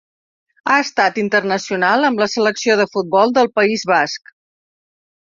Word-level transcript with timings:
Ha 0.69 0.75
estat 0.83 1.17
internacional 1.23 2.07
amb 2.09 2.23
la 2.23 2.27
selecció 2.35 2.77
de 2.79 2.87
futbol 2.93 3.35
del 3.39 3.51
País 3.59 3.83
Basc. 3.91 4.33